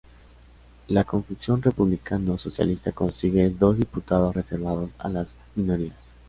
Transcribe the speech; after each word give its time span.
La 0.87 1.03
conjunción 1.03 1.61
republicano-socialista 1.61 2.91
consigue 2.91 3.51
dos 3.51 3.77
diputados 3.77 4.33
reservados 4.33 4.95
a 4.97 5.09
las 5.09 5.35
minorías. 5.53 5.93